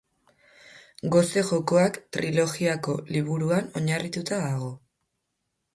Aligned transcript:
Gose 1.15 1.43
Jokoak 1.49 1.99
trilogiako 2.17 2.97
liburuan 3.17 3.73
oinarritua 3.83 4.45
dago. 4.47 4.73